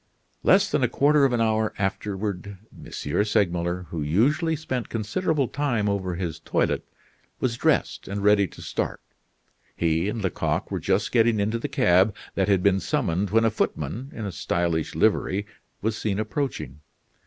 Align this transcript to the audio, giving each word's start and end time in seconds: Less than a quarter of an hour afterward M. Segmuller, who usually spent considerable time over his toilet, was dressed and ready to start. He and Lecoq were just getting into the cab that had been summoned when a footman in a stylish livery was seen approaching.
Less 0.41 0.67
than 0.71 0.81
a 0.81 0.87
quarter 0.87 1.25
of 1.25 1.31
an 1.31 1.41
hour 1.41 1.75
afterward 1.77 2.57
M. 2.75 2.91
Segmuller, 3.23 3.83
who 3.91 4.01
usually 4.01 4.55
spent 4.55 4.89
considerable 4.89 5.47
time 5.47 5.87
over 5.87 6.15
his 6.15 6.39
toilet, 6.39 6.83
was 7.39 7.55
dressed 7.55 8.07
and 8.07 8.23
ready 8.23 8.47
to 8.47 8.63
start. 8.63 8.99
He 9.75 10.09
and 10.09 10.23
Lecoq 10.23 10.71
were 10.71 10.79
just 10.79 11.11
getting 11.11 11.39
into 11.39 11.59
the 11.59 11.67
cab 11.69 12.15
that 12.33 12.47
had 12.47 12.63
been 12.63 12.79
summoned 12.79 13.29
when 13.29 13.45
a 13.45 13.51
footman 13.51 14.09
in 14.11 14.25
a 14.25 14.31
stylish 14.31 14.95
livery 14.95 15.45
was 15.83 15.95
seen 15.95 16.17
approaching. 16.17 16.79